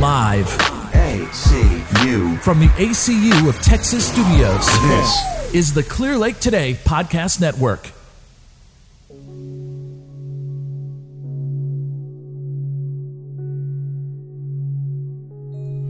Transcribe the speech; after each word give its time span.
Live 0.00 0.46
ACU. 0.92 2.38
from 2.40 2.60
the 2.60 2.68
ACU 2.76 3.48
of 3.48 3.60
Texas 3.60 4.06
Studios. 4.06 4.64
This 4.82 5.54
is 5.54 5.74
the 5.74 5.82
Clear 5.82 6.16
Lake 6.16 6.38
Today 6.38 6.78
Podcast 6.84 7.40
Network. 7.40 7.90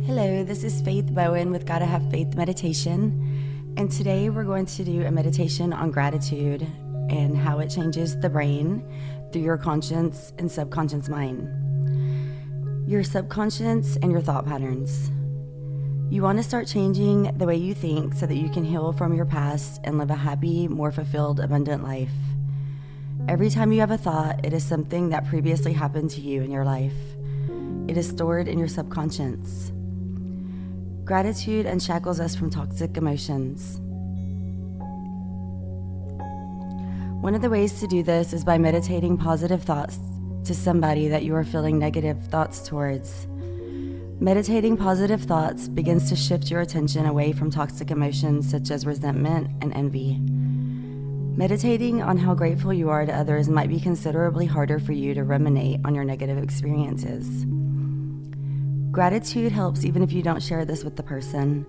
Hello, 0.06 0.42
this 0.42 0.64
is 0.64 0.80
Faith 0.80 1.14
Bowen 1.14 1.50
with 1.50 1.66
Gotta 1.66 1.84
Have 1.84 2.10
Faith 2.10 2.34
Meditation. 2.34 3.74
And 3.76 3.92
today 3.92 4.30
we're 4.30 4.44
going 4.44 4.64
to 4.64 4.84
do 4.84 5.04
a 5.04 5.10
meditation 5.10 5.74
on 5.74 5.90
gratitude 5.90 6.62
and 7.10 7.36
how 7.36 7.58
it 7.58 7.68
changes 7.68 8.18
the 8.18 8.30
brain 8.30 8.82
through 9.34 9.42
your 9.42 9.58
conscious 9.58 10.32
and 10.38 10.50
subconscious 10.50 11.10
mind. 11.10 11.67
Your 12.88 13.04
subconscious 13.04 13.96
and 13.96 14.10
your 14.10 14.22
thought 14.22 14.46
patterns. 14.46 15.10
You 16.10 16.22
want 16.22 16.38
to 16.38 16.42
start 16.42 16.66
changing 16.66 17.36
the 17.36 17.44
way 17.44 17.54
you 17.54 17.74
think 17.74 18.14
so 18.14 18.24
that 18.24 18.36
you 18.36 18.48
can 18.48 18.64
heal 18.64 18.94
from 18.94 19.12
your 19.12 19.26
past 19.26 19.82
and 19.84 19.98
live 19.98 20.08
a 20.08 20.14
happy, 20.14 20.66
more 20.68 20.90
fulfilled, 20.90 21.38
abundant 21.38 21.84
life. 21.84 22.08
Every 23.28 23.50
time 23.50 23.72
you 23.72 23.80
have 23.80 23.90
a 23.90 23.98
thought, 23.98 24.42
it 24.42 24.54
is 24.54 24.64
something 24.64 25.10
that 25.10 25.26
previously 25.26 25.74
happened 25.74 26.08
to 26.12 26.22
you 26.22 26.40
in 26.40 26.50
your 26.50 26.64
life. 26.64 26.94
It 27.88 27.98
is 27.98 28.08
stored 28.08 28.48
in 28.48 28.58
your 28.58 28.68
subconscious. 28.68 29.70
Gratitude 31.04 31.66
unshackles 31.66 32.20
us 32.20 32.34
from 32.34 32.48
toxic 32.48 32.96
emotions. 32.96 33.80
One 37.20 37.34
of 37.34 37.42
the 37.42 37.50
ways 37.50 37.80
to 37.80 37.86
do 37.86 38.02
this 38.02 38.32
is 38.32 38.44
by 38.46 38.56
meditating 38.56 39.18
positive 39.18 39.62
thoughts 39.62 39.98
to 40.48 40.54
somebody 40.54 41.08
that 41.08 41.24
you 41.24 41.34
are 41.34 41.44
feeling 41.44 41.78
negative 41.78 42.24
thoughts 42.24 42.66
towards. 42.66 43.26
Meditating 44.18 44.78
positive 44.78 45.22
thoughts 45.22 45.68
begins 45.68 46.08
to 46.08 46.16
shift 46.16 46.50
your 46.50 46.62
attention 46.62 47.04
away 47.04 47.32
from 47.32 47.50
toxic 47.50 47.90
emotions 47.90 48.50
such 48.50 48.70
as 48.70 48.86
resentment 48.86 49.48
and 49.60 49.74
envy. 49.74 50.18
Meditating 51.36 52.02
on 52.02 52.16
how 52.16 52.34
grateful 52.34 52.72
you 52.72 52.88
are 52.88 53.04
to 53.04 53.14
others 53.14 53.50
might 53.50 53.68
be 53.68 53.78
considerably 53.78 54.46
harder 54.46 54.78
for 54.78 54.92
you 54.92 55.12
to 55.12 55.22
ruminate 55.22 55.80
on 55.84 55.94
your 55.94 56.04
negative 56.04 56.42
experiences. 56.42 57.44
Gratitude 58.90 59.52
helps 59.52 59.84
even 59.84 60.02
if 60.02 60.12
you 60.12 60.22
don't 60.22 60.42
share 60.42 60.64
this 60.64 60.82
with 60.82 60.96
the 60.96 61.02
person. 61.02 61.66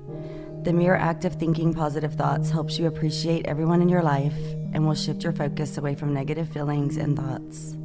The 0.64 0.72
mere 0.72 0.96
act 0.96 1.26
of 1.26 1.36
thinking 1.36 1.74
positive 1.74 2.14
thoughts 2.14 2.50
helps 2.50 2.80
you 2.80 2.88
appreciate 2.88 3.46
everyone 3.46 3.82
in 3.82 3.90
your 3.90 4.04
life 4.04 4.40
and 4.74 4.88
will 4.88 4.96
shift 4.96 5.24
your 5.24 5.34
focus 5.34 5.78
away 5.78 5.96
from 5.96 6.14
negative 6.14 6.48
feelings 6.48 6.96
and 6.96 7.18
thoughts. 7.18 7.76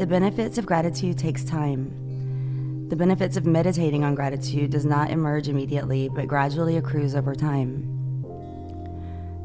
The 0.00 0.06
benefits 0.06 0.56
of 0.56 0.64
gratitude 0.64 1.18
takes 1.18 1.44
time. 1.44 2.88
The 2.88 2.96
benefits 2.96 3.36
of 3.36 3.44
meditating 3.44 4.02
on 4.02 4.14
gratitude 4.14 4.70
does 4.70 4.86
not 4.86 5.10
emerge 5.10 5.46
immediately 5.46 6.08
but 6.08 6.26
gradually 6.26 6.78
accrues 6.78 7.14
over 7.14 7.34
time. 7.34 7.82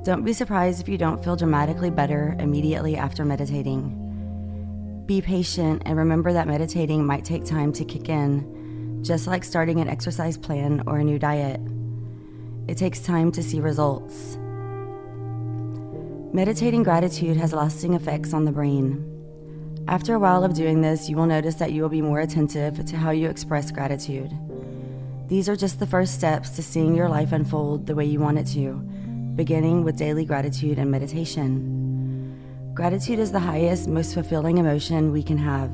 Don't 0.06 0.24
be 0.24 0.32
surprised 0.32 0.80
if 0.80 0.88
you 0.88 0.98
don't 0.98 1.22
feel 1.22 1.36
dramatically 1.36 1.90
better 1.90 2.38
immediately 2.40 2.96
after 2.96 3.26
meditating. 3.26 5.04
Be 5.06 5.22
patient 5.22 5.82
and 5.86 5.98
remember 5.98 6.32
that 6.32 6.48
meditating 6.48 7.06
might 7.06 7.26
take 7.26 7.44
time 7.44 7.74
to 7.74 7.84
kick 7.84 8.08
in, 8.08 9.04
just 9.04 9.28
like 9.28 9.44
starting 9.44 9.82
an 9.82 9.90
exercise 9.90 10.38
plan 10.38 10.84
or 10.88 11.00
a 11.00 11.04
new 11.04 11.20
diet. 11.20 11.60
It 12.70 12.78
takes 12.78 13.02
time 13.02 13.30
to 13.34 13.44
see 13.44 13.60
results. 13.60 14.38
Meditating 16.34 16.84
gratitude 16.84 17.36
has 17.36 17.52
lasting 17.52 17.94
effects 17.94 18.34
on 18.34 18.46
the 18.46 18.54
brain. 18.54 19.15
After 19.88 20.16
a 20.16 20.20
while 20.20 20.44
of 20.44 20.56
doing 20.56 20.82
this, 20.82 21.10
you 21.10 21.16
will 21.16 21.28
notice 21.28 21.56
that 21.56 21.72
you 21.72 21.84
will 21.84 21.90
be 21.90 22.02
more 22.02 22.20
attentive 22.20 22.84
to 22.86 22.98
how 22.98 23.12
you 23.12 23.30
express 23.30 23.70
gratitude. 23.70 24.32
These 25.28 25.48
are 25.48 25.56
just 25.56 25.80
the 25.80 25.86
first 25.86 26.16
steps 26.16 26.50
to 26.52 26.64
seeing 26.64 26.96
your 26.96 27.08
life 27.08 27.32
unfold 27.32 27.86
the 27.86 27.94
way 27.94 28.06
you 28.06 28.20
want 28.20 28.40
it 28.40 28.48
to, 28.48 28.74
beginning 29.36 29.84
with 29.84 29.98
daily 29.98 30.26
gratitude 30.26 30.80
and 30.80 30.90
meditation. 30.90 32.72
Gratitude 32.74 33.20
is 33.20 33.32
the 33.32 33.40
highest, 33.40 33.88
most 33.88 34.16
fulfilling 34.16 34.58
emotion 34.58 35.12
we 35.12 35.22
can 35.22 35.38
have. 35.38 35.72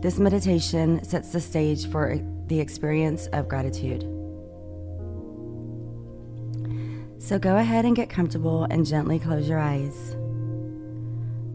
This 0.00 0.18
meditation 0.18 1.04
sets 1.04 1.30
the 1.30 1.40
stage 1.40 1.90
for 1.90 2.18
the 2.46 2.58
experience 2.58 3.26
of 3.28 3.48
gratitude. 3.48 4.02
So 7.18 7.38
go 7.38 7.56
ahead 7.58 7.84
and 7.84 7.94
get 7.94 8.08
comfortable 8.08 8.64
and 8.70 8.86
gently 8.86 9.18
close 9.18 9.46
your 9.46 9.58
eyes. 9.58 10.16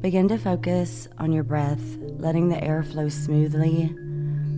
Begin 0.05 0.27
to 0.27 0.37
focus 0.37 1.07
on 1.17 1.31
your 1.31 1.43
breath, 1.43 1.81
letting 2.19 2.47
the 2.47 2.63
air 2.63 2.83
flow 2.83 3.09
smoothly, 3.09 3.91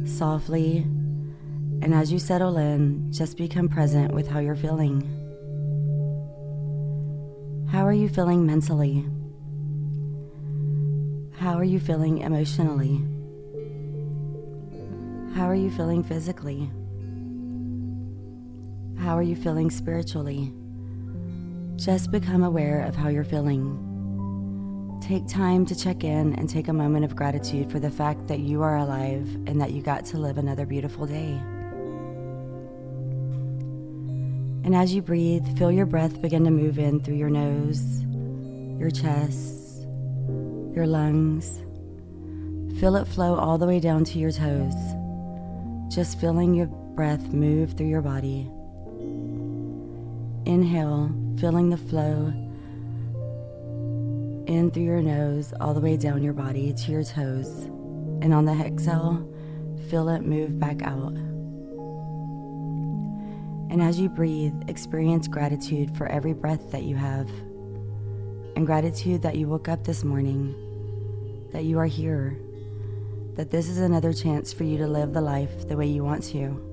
softly, 0.06 0.80
and 0.80 1.94
as 1.94 2.12
you 2.12 2.20
settle 2.20 2.58
in, 2.58 3.14
just 3.14 3.38
become 3.38 3.70
present 3.70 4.14
with 4.14 4.28
how 4.28 4.40
you're 4.40 4.58
feeling. 4.58 5.04
How 7.72 7.88
are 7.88 7.94
you 7.94 8.10
feeling 8.10 8.46
mentally? 8.46 9.06
How 11.40 11.54
are 11.54 11.64
you 11.64 11.80
feeling 11.80 12.18
emotionally? 12.18 13.02
How 15.34 15.46
are 15.46 15.56
you 15.56 15.72
feeling 15.72 16.04
physically? 16.04 16.70
How 19.02 19.18
are 19.18 19.24
you 19.24 19.38
feeling 19.38 19.72
spiritually? 19.72 20.52
Just 21.78 22.12
become 22.12 22.44
aware 22.44 22.82
of 22.82 22.98
how 22.98 23.08
you're 23.08 23.24
feeling. 23.24 23.87
Take 25.02 25.28
time 25.28 25.66
to 25.68 25.76
check 25.76 26.04
in 26.04 26.36
and 26.36 26.50
take 26.50 26.68
a 26.68 26.74
moment 26.74 27.06
of 27.06 27.16
gratitude 27.16 27.72
for 27.72 27.80
the 27.80 27.90
fact 27.90 28.28
that 28.28 28.40
you 28.40 28.62
are 28.62 28.78
alive 28.78 29.28
and 29.48 29.62
that 29.62 29.72
you 29.72 29.82
got 29.82 30.06
to 30.06 30.18
live 30.18 30.38
another 30.38 30.66
beautiful 30.66 31.06
day. 31.06 31.40
And 34.66 34.76
as 34.76 34.94
you 34.94 35.02
breathe, 35.02 35.58
feel 35.58 35.72
your 35.72 35.86
breath 35.86 36.22
begin 36.22 36.44
to 36.44 36.52
move 36.52 36.78
in 36.78 37.00
through 37.00 37.16
your 37.16 37.30
nose, 37.30 38.02
your 38.80 38.90
chest, 38.90 39.88
your 40.76 40.86
lungs. 40.86 41.62
Feel 42.80 42.98
it 42.98 43.08
flow 43.08 43.36
all 43.36 43.58
the 43.58 43.66
way 43.66 43.80
down 43.80 44.04
to 44.04 44.20
your 44.20 44.32
toes. 44.32 44.76
Just 45.88 46.20
feeling 46.20 46.54
your 46.54 46.68
breath 46.68 47.32
move 47.32 47.74
through 47.74 47.88
your 47.88 48.02
body. 48.02 48.50
Inhale, 50.46 51.12
feeling 51.40 51.70
the 51.70 51.78
flow 51.78 52.34
in 54.48 54.72
through 54.72 54.84
your 54.84 55.02
nose, 55.02 55.54
all 55.60 55.74
the 55.74 55.80
way 55.80 55.98
down 55.98 56.24
your 56.24 56.34
body 56.34 56.74
to 56.74 56.92
your 56.92 57.04
toes. 57.04 57.66
And 58.22 58.34
on 58.34 58.46
the 58.46 58.54
exhale, 58.54 59.32
feel 59.90 60.10
it 60.10 60.24
move 60.24 60.60
back 60.60 60.82
out. 60.82 61.14
And 63.70 63.82
as 63.82 64.00
you 64.00 64.10
breathe, 64.10 64.54
experience 64.68 65.28
gratitude 65.28 65.96
for 65.96 66.08
every 66.08 66.34
breath 66.34 66.72
that 66.72 66.84
you 66.84 66.96
have, 66.96 67.30
and 68.56 68.66
gratitude 68.66 69.22
that 69.22 69.36
you 69.36 69.48
woke 69.48 69.68
up 69.68 69.84
this 69.84 70.04
morning, 70.04 70.56
that 71.52 71.66
you 71.66 71.78
are 71.78 71.86
here, 71.86 72.40
that 73.36 73.52
this 73.52 73.70
is 73.70 73.78
another 73.78 74.14
chance 74.14 74.52
for 74.52 74.64
you 74.64 74.78
to 74.78 74.88
live 74.88 75.14
the 75.14 75.22
life 75.22 75.68
the 75.68 75.78
way 75.78 75.86
you 75.86 76.04
want 76.04 76.24
to. 76.24 76.64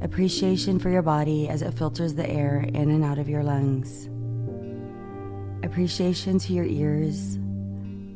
Appreciation 0.00 0.78
for 0.78 0.90
your 0.90 1.02
body 1.02 1.48
as 1.48 1.62
it 1.62 1.74
filters 1.74 2.14
the 2.14 2.28
air 2.28 2.60
in 2.60 2.90
and 2.90 3.02
out 3.02 3.18
of 3.18 3.28
your 3.28 3.42
lungs. 3.42 4.08
Appreciation 5.62 6.38
to 6.38 6.52
your 6.54 6.64
ears, 6.64 7.36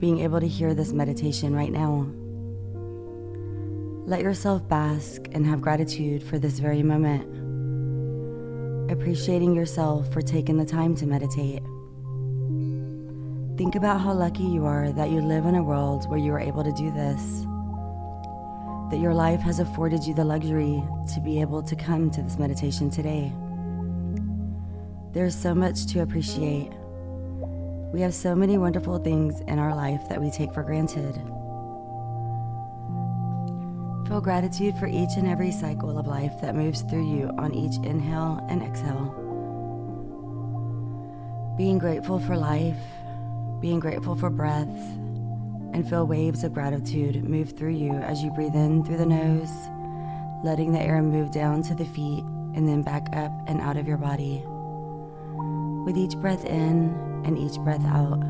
being 0.01 0.21
able 0.21 0.41
to 0.41 0.49
hear 0.49 0.73
this 0.73 0.93
meditation 0.93 1.55
right 1.55 1.71
now. 1.71 2.07
Let 4.07 4.23
yourself 4.23 4.67
bask 4.67 5.29
and 5.33 5.47
have 5.47 5.61
gratitude 5.61 6.23
for 6.23 6.39
this 6.39 6.59
very 6.59 6.83
moment. 6.83 7.23
Appreciating 8.91 9.55
yourself 9.55 10.11
for 10.13 10.23
taking 10.23 10.57
the 10.57 10.65
time 10.65 10.95
to 10.97 11.07
meditate. 11.07 11.63
Think 13.59 13.77
about 13.77 14.01
how 14.01 14.13
lucky 14.15 14.45
you 14.45 14.65
are 14.65 14.91
that 14.93 15.11
you 15.11 15.21
live 15.21 15.47
in 15.47 15.55
a 15.55 15.63
world 15.63 16.09
where 16.09 16.19
you 16.19 16.33
are 16.33 16.41
able 16.41 16.65
to 16.65 16.73
do 16.73 16.91
this. 16.91 17.47
That 18.91 19.01
your 19.01 19.15
life 19.15 19.41
has 19.41 19.59
afforded 19.59 20.05
you 20.05 20.15
the 20.15 20.25
luxury 20.25 20.83
to 21.15 21.21
be 21.21 21.41
able 21.41 21.63
to 21.63 21.77
come 21.77 22.11
to 22.11 22.23
this 22.23 22.39
meditation 22.39 22.91
today. 22.91 23.33
There's 25.13 25.37
so 25.37 25.55
much 25.55 25.87
to 25.93 26.01
appreciate. 26.01 26.73
We 27.95 28.01
have 28.01 28.13
so 28.13 28.35
many 28.35 28.59
wonderful 28.59 28.99
things 28.99 29.41
in 29.43 29.61
our 29.61 29.73
life 29.73 30.09
that 30.09 30.21
we 30.21 30.29
take 30.29 30.53
for 30.53 30.65
granted. 30.65 31.15
Feel 34.09 34.21
gratitude 34.21 34.77
for 34.79 34.89
each 34.89 35.11
and 35.17 35.29
every 35.29 35.53
cycle 35.53 35.97
of 35.97 36.09
life 36.09 36.33
that 36.41 36.57
moves 36.57 36.83
through 36.83 37.09
you 37.09 37.31
on 37.39 37.55
each 37.55 37.77
inhale 37.87 38.45
and 38.51 38.65
exhale. 38.65 39.15
Being 41.57 41.79
grateful 41.79 42.19
for 42.19 42.37
life, 42.37 42.83
being 43.61 43.79
grateful 43.79 44.17
for 44.17 44.29
breath, 44.29 44.77
and 45.73 45.89
feel 45.89 46.05
waves 46.05 46.43
of 46.43 46.53
gratitude 46.53 47.23
move 47.23 47.57
through 47.57 47.77
you 47.77 47.93
as 47.93 48.25
you 48.25 48.33
breathe 48.33 48.57
in 48.57 48.83
through 48.83 48.97
the 48.97 49.07
nose, 49.07 49.53
letting 50.43 50.73
the 50.73 50.81
air 50.81 51.01
move 51.01 51.31
down 51.31 51.63
to 51.63 51.77
the 51.77 51.85
feet 51.85 52.25
and 52.57 52.67
then 52.67 52.83
back 52.83 53.07
up 53.13 53.31
and 53.47 53.61
out 53.61 53.77
of 53.77 53.87
your 53.87 53.99
body. 53.99 54.43
With 55.87 55.97
each 55.97 56.17
breath 56.17 56.45
in 56.45 57.14
and 57.25 57.39
each 57.39 57.57
breath 57.59 57.85
out, 57.87 58.21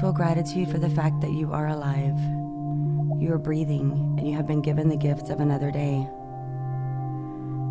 feel 0.00 0.12
gratitude 0.12 0.70
for 0.70 0.78
the 0.78 0.90
fact 0.90 1.20
that 1.20 1.32
you 1.32 1.52
are 1.52 1.68
alive. 1.68 2.18
You 3.20 3.32
are 3.32 3.38
breathing, 3.38 4.16
and 4.18 4.28
you 4.28 4.34
have 4.36 4.46
been 4.46 4.62
given 4.62 4.88
the 4.88 4.96
gift 4.96 5.30
of 5.30 5.40
another 5.40 5.70
day. 5.70 6.06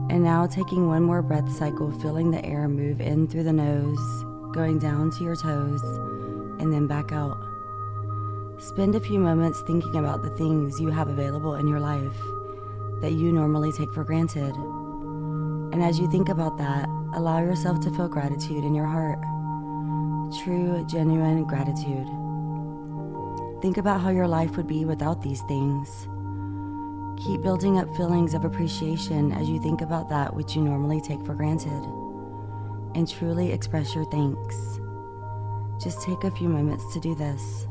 And 0.10 0.24
now, 0.24 0.48
taking 0.48 0.88
one 0.88 1.04
more 1.04 1.22
breath 1.22 1.52
cycle, 1.52 1.92
feeling 2.00 2.32
the 2.32 2.44
air 2.46 2.68
move 2.68 3.02
in 3.02 3.28
through 3.28 3.44
the 3.44 3.54
nose, 3.54 4.24
going 4.54 4.80
down 4.80 5.12
to 5.12 5.24
your 5.24 5.36
toes, 5.36 5.82
and 6.60 6.72
then 6.72 6.88
back 6.88 7.12
out. 7.12 7.38
Spend 8.60 8.96
a 8.96 9.00
few 9.00 9.20
moments 9.20 9.62
thinking 9.62 9.96
about 9.96 10.22
the 10.22 10.30
things 10.32 10.80
you 10.80 10.90
have 10.90 11.08
available 11.08 11.56
in 11.56 11.68
your 11.68 11.80
life 11.80 12.16
that 13.02 13.14
you 13.14 13.32
normally 13.32 13.72
take 13.72 13.92
for 13.92 14.04
granted. 14.04 14.54
And 15.74 15.82
as 15.82 16.00
you 16.00 16.10
think 16.12 16.30
about 16.30 16.58
that, 16.60 16.88
allow 17.14 17.40
yourself 17.40 17.80
to 17.82 17.92
feel 17.92 18.08
gratitude 18.08 18.64
in 18.64 18.76
your 18.76 18.86
heart. 18.86 19.20
True, 20.40 20.86
genuine 20.88 21.44
gratitude. 21.44 22.08
Think 23.62 23.78
about 23.78 24.00
how 24.00 24.12
your 24.12 24.28
life 24.28 24.56
would 24.56 24.68
be 24.68 24.86
without 24.86 25.22
these 25.22 25.42
things. 25.42 26.08
Keep 27.26 27.42
building 27.42 27.78
up 27.78 27.94
feelings 27.98 28.34
of 28.34 28.46
appreciation 28.46 29.34
as 29.34 29.50
you 29.50 29.62
think 29.62 29.82
about 29.82 30.08
that 30.10 30.34
which 30.34 30.56
you 30.56 30.62
normally 30.62 31.02
take 31.02 31.24
for 31.26 31.36
granted. 31.36 31.84
And 32.96 33.10
truly 33.10 33.52
express 33.52 33.94
your 33.94 34.06
thanks. 34.06 34.80
Just 35.84 36.02
take 36.02 36.24
a 36.24 36.32
few 36.32 36.48
moments 36.48 36.94
to 36.94 37.02
do 37.02 37.14
this. 37.14 37.68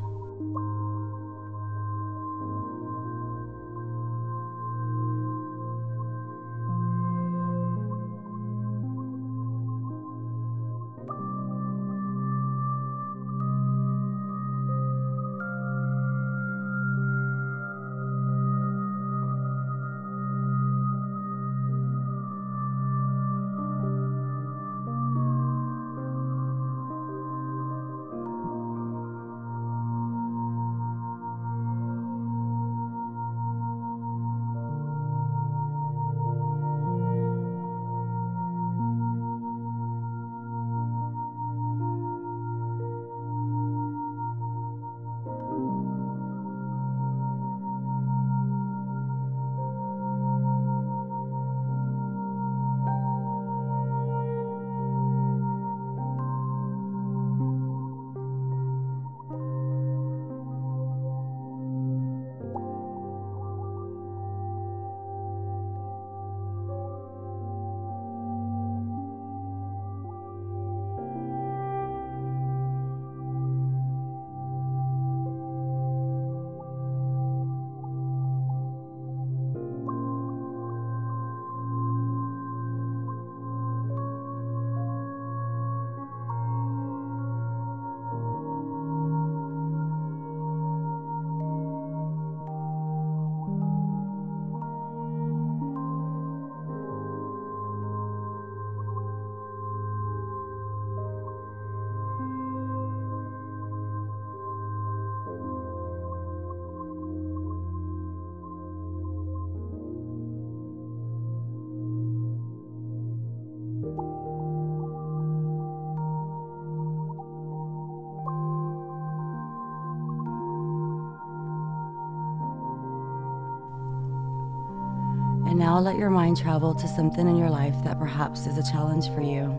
Let 125.83 125.97
your 125.97 126.11
mind 126.11 126.37
travel 126.37 126.75
to 126.75 126.89
something 126.89 127.29
in 127.29 127.37
your 127.37 127.51
life 127.51 127.75
that 127.85 127.99
perhaps 127.99 128.47
is 128.47 128.59
a 128.59 128.73
challenge 128.73 129.09
for 129.15 129.23
you. 129.23 129.57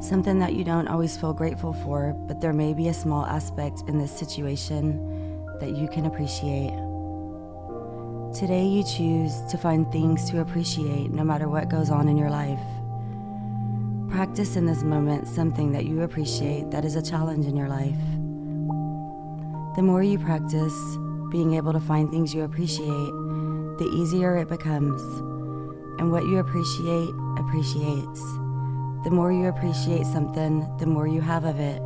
Something 0.00 0.38
that 0.38 0.54
you 0.54 0.64
don't 0.64 0.88
always 0.88 1.16
feel 1.16 1.32
grateful 1.32 1.72
for, 1.72 2.12
but 2.26 2.40
there 2.40 2.52
may 2.52 2.74
be 2.74 2.88
a 2.88 2.94
small 2.94 3.24
aspect 3.24 3.82
in 3.88 3.98
this 3.98 4.12
situation 4.12 4.98
that 5.60 5.76
you 5.76 5.88
can 5.88 6.06
appreciate. 6.06 6.72
Today, 8.34 8.66
you 8.66 8.82
choose 8.82 9.40
to 9.50 9.56
find 9.56 9.90
things 9.92 10.28
to 10.30 10.40
appreciate 10.40 11.10
no 11.10 11.24
matter 11.24 11.48
what 11.48 11.68
goes 11.68 11.88
on 11.88 12.08
in 12.08 12.16
your 12.16 12.30
life. 12.30 12.60
Practice 14.10 14.56
in 14.56 14.66
this 14.66 14.82
moment 14.82 15.26
something 15.26 15.72
that 15.72 15.86
you 15.86 16.02
appreciate 16.02 16.70
that 16.70 16.84
is 16.84 16.96
a 16.96 17.02
challenge 17.02 17.46
in 17.46 17.56
your 17.56 17.68
life. 17.68 17.96
The 19.76 19.82
more 19.82 20.02
you 20.02 20.18
practice 20.18 20.74
being 21.30 21.54
able 21.54 21.72
to 21.72 21.80
find 21.80 22.10
things 22.10 22.34
you 22.34 22.42
appreciate, 22.42 23.23
the 23.78 23.86
easier 23.86 24.36
it 24.36 24.48
becomes. 24.48 25.02
And 25.98 26.10
what 26.10 26.24
you 26.24 26.38
appreciate 26.38 27.10
appreciates. 27.38 28.20
The 29.04 29.10
more 29.10 29.32
you 29.32 29.48
appreciate 29.48 30.06
something, 30.06 30.66
the 30.78 30.86
more 30.86 31.06
you 31.06 31.20
have 31.20 31.44
of 31.44 31.60
it. 31.60 31.80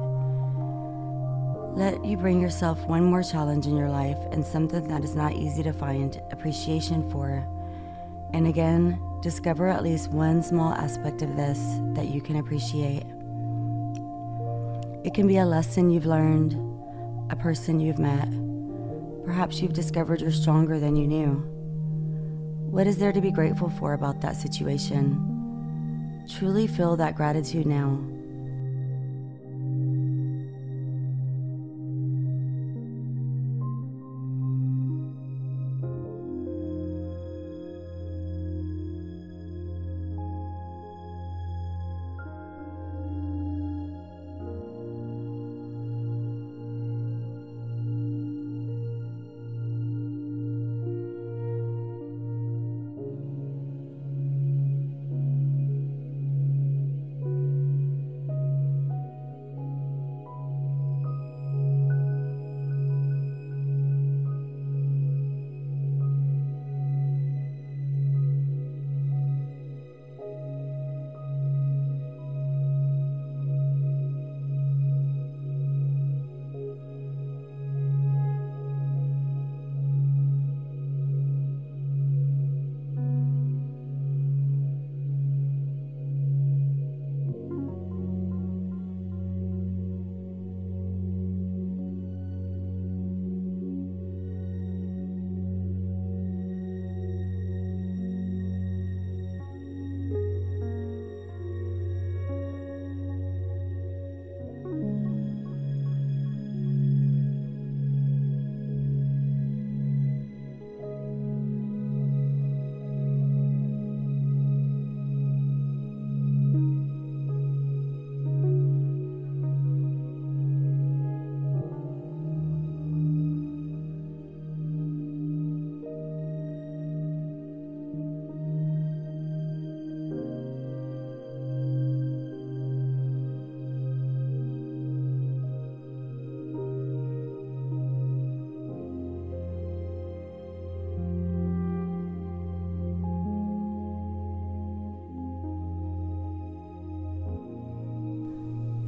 Let 1.76 2.04
you 2.04 2.16
bring 2.16 2.40
yourself 2.40 2.84
one 2.86 3.04
more 3.04 3.22
challenge 3.22 3.66
in 3.66 3.76
your 3.76 3.88
life 3.88 4.18
and 4.32 4.44
something 4.44 4.86
that 4.88 5.04
is 5.04 5.14
not 5.14 5.34
easy 5.34 5.62
to 5.62 5.72
find 5.72 6.20
appreciation 6.30 7.08
for. 7.10 7.46
And 8.32 8.46
again, 8.46 9.00
discover 9.22 9.68
at 9.68 9.82
least 9.82 10.10
one 10.10 10.42
small 10.42 10.72
aspect 10.74 11.22
of 11.22 11.36
this 11.36 11.58
that 11.94 12.08
you 12.08 12.20
can 12.20 12.36
appreciate. 12.36 13.04
It 15.04 15.14
can 15.14 15.26
be 15.26 15.38
a 15.38 15.46
lesson 15.46 15.90
you've 15.90 16.06
learned, 16.06 16.54
a 17.30 17.36
person 17.36 17.80
you've 17.80 17.98
met. 17.98 18.28
Perhaps 19.24 19.60
you've 19.60 19.72
discovered 19.72 20.20
you're 20.20 20.30
stronger 20.30 20.78
than 20.78 20.96
you 20.96 21.06
knew. 21.06 21.57
What 22.70 22.86
is 22.86 22.98
there 22.98 23.12
to 23.12 23.20
be 23.20 23.30
grateful 23.30 23.70
for 23.70 23.94
about 23.94 24.20
that 24.20 24.36
situation? 24.36 26.24
Truly 26.28 26.66
feel 26.66 26.96
that 26.96 27.16
gratitude 27.16 27.66
now. 27.66 27.98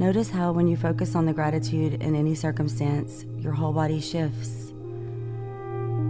Notice 0.00 0.30
how, 0.30 0.52
when 0.52 0.66
you 0.66 0.78
focus 0.78 1.14
on 1.14 1.26
the 1.26 1.32
gratitude 1.34 2.02
in 2.02 2.16
any 2.16 2.34
circumstance, 2.34 3.26
your 3.36 3.52
whole 3.52 3.74
body 3.74 4.00
shifts. 4.00 4.72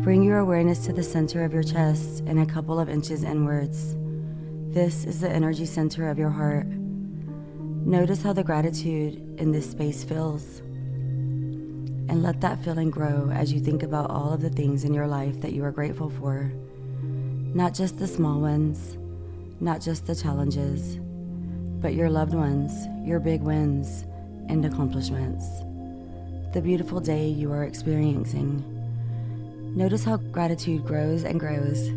Bring 0.04 0.22
your 0.22 0.38
awareness 0.38 0.86
to 0.86 0.92
the 0.92 1.02
center 1.02 1.42
of 1.42 1.52
your 1.52 1.64
chest 1.64 2.22
and 2.24 2.38
a 2.38 2.46
couple 2.46 2.78
of 2.78 2.88
inches 2.88 3.24
inwards. 3.24 3.96
This 4.72 5.04
is 5.04 5.20
the 5.20 5.28
energy 5.28 5.66
center 5.66 6.08
of 6.08 6.20
your 6.20 6.30
heart. 6.30 6.68
Notice 6.68 8.22
how 8.22 8.32
the 8.32 8.44
gratitude 8.44 9.40
in 9.40 9.50
this 9.50 9.68
space 9.68 10.04
feels. 10.04 10.60
And 10.60 12.22
let 12.22 12.40
that 12.42 12.62
feeling 12.62 12.90
grow 12.90 13.28
as 13.32 13.52
you 13.52 13.58
think 13.58 13.82
about 13.82 14.08
all 14.08 14.32
of 14.32 14.40
the 14.40 14.50
things 14.50 14.84
in 14.84 14.94
your 14.94 15.08
life 15.08 15.40
that 15.40 15.52
you 15.52 15.64
are 15.64 15.72
grateful 15.72 16.10
for. 16.10 16.52
Not 17.02 17.74
just 17.74 17.98
the 17.98 18.06
small 18.06 18.38
ones, 18.38 18.96
not 19.58 19.80
just 19.80 20.06
the 20.06 20.14
challenges, 20.14 21.00
but 21.80 21.94
your 21.94 22.10
loved 22.10 22.34
ones, 22.34 22.86
your 23.06 23.20
big 23.20 23.42
wins 23.42 24.04
and 24.48 24.64
accomplishments. 24.64 25.46
The 26.52 26.60
beautiful 26.60 27.00
day 27.00 27.28
you 27.28 27.52
are 27.52 27.64
experiencing. 27.64 28.64
Notice 29.76 30.04
how 30.04 30.16
gratitude 30.16 30.84
grows 30.84 31.24
and 31.24 31.38
grows. 31.38 31.88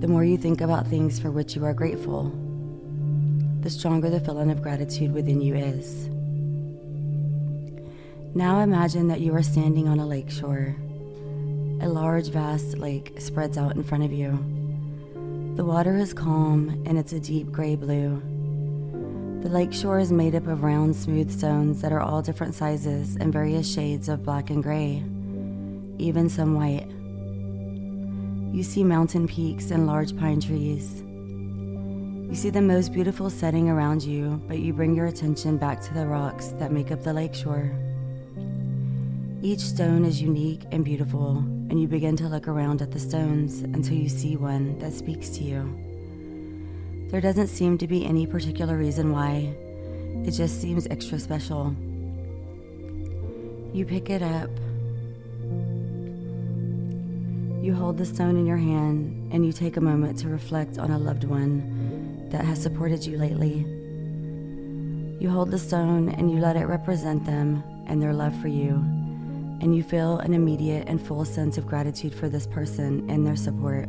The 0.00 0.08
more 0.08 0.24
you 0.24 0.36
think 0.36 0.60
about 0.60 0.86
things 0.86 1.18
for 1.18 1.30
which 1.30 1.56
you 1.56 1.64
are 1.64 1.72
grateful, 1.72 2.30
the 3.62 3.70
stronger 3.70 4.10
the 4.10 4.20
feeling 4.20 4.50
of 4.50 4.62
gratitude 4.62 5.12
within 5.12 5.40
you 5.40 5.56
is. 5.56 6.08
Now 8.34 8.60
imagine 8.60 9.08
that 9.08 9.22
you 9.22 9.34
are 9.34 9.42
standing 9.42 9.88
on 9.88 9.98
a 9.98 10.06
lake 10.06 10.30
shore. 10.30 10.76
A 11.80 11.88
large, 11.88 12.28
vast 12.28 12.76
lake 12.76 13.14
spreads 13.18 13.56
out 13.56 13.74
in 13.74 13.82
front 13.82 14.04
of 14.04 14.12
you. 14.12 14.38
The 15.56 15.64
water 15.64 15.96
is 15.96 16.12
calm 16.12 16.82
and 16.84 16.98
it's 16.98 17.14
a 17.14 17.20
deep 17.20 17.50
gray 17.50 17.76
blue. 17.76 18.22
The 19.46 19.52
lake 19.52 19.72
shore 19.72 20.00
is 20.00 20.10
made 20.10 20.34
up 20.34 20.48
of 20.48 20.64
round, 20.64 20.96
smooth 20.96 21.30
stones 21.30 21.80
that 21.80 21.92
are 21.92 22.00
all 22.00 22.20
different 22.20 22.56
sizes 22.56 23.14
and 23.14 23.32
various 23.32 23.72
shades 23.72 24.08
of 24.08 24.24
black 24.24 24.50
and 24.50 24.60
gray, 24.60 25.04
even 25.98 26.28
some 26.28 26.54
white. 26.54 26.88
You 28.52 28.64
see 28.64 28.82
mountain 28.82 29.28
peaks 29.28 29.70
and 29.70 29.86
large 29.86 30.18
pine 30.18 30.40
trees. 30.40 31.00
You 32.28 32.34
see 32.34 32.50
the 32.50 32.60
most 32.60 32.92
beautiful 32.92 33.30
setting 33.30 33.68
around 33.70 34.02
you, 34.02 34.42
but 34.48 34.58
you 34.58 34.72
bring 34.72 34.96
your 34.96 35.06
attention 35.06 35.58
back 35.58 35.80
to 35.82 35.94
the 35.94 36.08
rocks 36.08 36.48
that 36.58 36.72
make 36.72 36.90
up 36.90 37.04
the 37.04 37.12
lakeshore. 37.12 37.70
Each 39.42 39.60
stone 39.60 40.04
is 40.04 40.20
unique 40.20 40.62
and 40.72 40.84
beautiful, 40.84 41.36
and 41.36 41.80
you 41.80 41.86
begin 41.86 42.16
to 42.16 42.28
look 42.28 42.48
around 42.48 42.82
at 42.82 42.90
the 42.90 42.98
stones 42.98 43.60
until 43.60 43.94
you 43.94 44.08
see 44.08 44.36
one 44.36 44.76
that 44.80 44.92
speaks 44.92 45.28
to 45.38 45.44
you. 45.44 45.95
There 47.08 47.20
doesn't 47.20 47.48
seem 47.48 47.78
to 47.78 47.86
be 47.86 48.04
any 48.04 48.26
particular 48.26 48.76
reason 48.76 49.12
why, 49.12 49.54
it 50.24 50.32
just 50.32 50.60
seems 50.60 50.86
extra 50.88 51.18
special. 51.18 51.74
You 53.72 53.84
pick 53.86 54.10
it 54.10 54.22
up. 54.22 54.50
You 57.62 57.74
hold 57.74 57.98
the 57.98 58.06
stone 58.06 58.36
in 58.36 58.46
your 58.46 58.56
hand 58.56 59.32
and 59.32 59.46
you 59.46 59.52
take 59.52 59.76
a 59.76 59.80
moment 59.80 60.18
to 60.20 60.28
reflect 60.28 60.78
on 60.78 60.90
a 60.90 60.98
loved 60.98 61.24
one 61.24 62.28
that 62.30 62.44
has 62.44 62.60
supported 62.60 63.06
you 63.06 63.18
lately. 63.18 63.64
You 65.20 65.30
hold 65.30 65.50
the 65.50 65.58
stone 65.58 66.08
and 66.08 66.30
you 66.30 66.38
let 66.38 66.56
it 66.56 66.66
represent 66.66 67.24
them 67.24 67.62
and 67.86 68.02
their 68.02 68.12
love 68.12 68.38
for 68.40 68.48
you, 68.48 68.74
and 69.60 69.76
you 69.76 69.82
feel 69.82 70.18
an 70.18 70.34
immediate 70.34 70.88
and 70.88 71.00
full 71.00 71.24
sense 71.24 71.56
of 71.56 71.66
gratitude 71.66 72.14
for 72.14 72.28
this 72.28 72.46
person 72.46 73.08
and 73.08 73.26
their 73.26 73.36
support. 73.36 73.88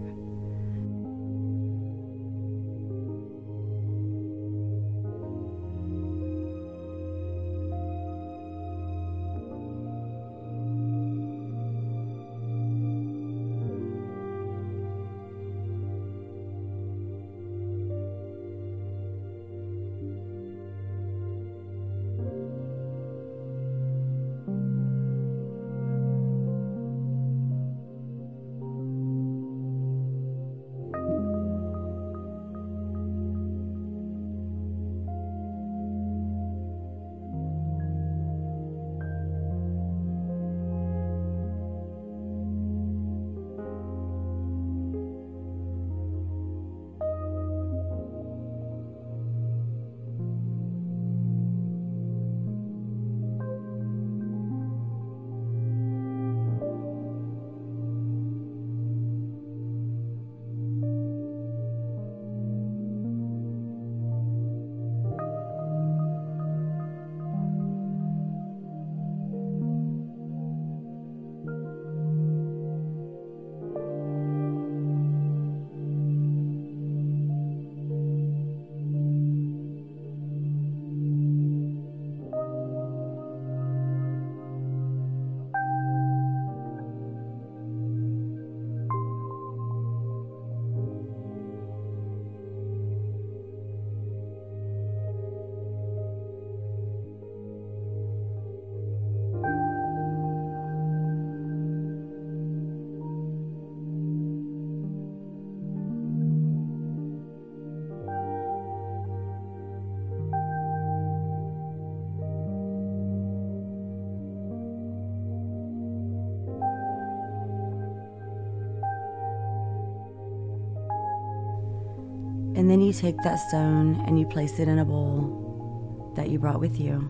And 122.67 122.71
then 122.73 122.81
you 122.81 122.91
take 122.91 123.15
that 123.23 123.37
stone 123.37 124.03
and 124.05 124.19
you 124.19 124.25
place 124.25 124.59
it 124.59 124.67
in 124.67 124.79
a 124.79 124.83
bowl 124.83 126.11
that 126.17 126.27
you 126.27 126.37
brought 126.37 126.59
with 126.59 126.77
you. 126.77 127.09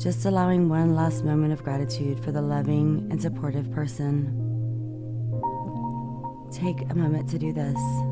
Just 0.00 0.24
allowing 0.26 0.68
one 0.68 0.94
last 0.94 1.24
moment 1.24 1.52
of 1.52 1.64
gratitude 1.64 2.22
for 2.22 2.30
the 2.30 2.40
loving 2.40 3.08
and 3.10 3.20
supportive 3.20 3.68
person. 3.72 4.26
Take 6.52 6.88
a 6.88 6.94
moment 6.94 7.28
to 7.30 7.38
do 7.40 7.52
this. 7.52 8.07